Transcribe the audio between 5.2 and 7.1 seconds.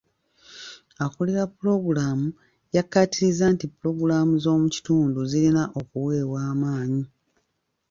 zirina okuweebwa amaanyi.